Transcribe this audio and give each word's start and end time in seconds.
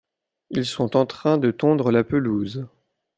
Ils 0.49 0.65
sont 0.65 0.97
en 0.97 1.05
train 1.05 1.37
de 1.37 1.51
tondre 1.51 1.91
la 1.91 2.03
pelouse. 2.03 2.65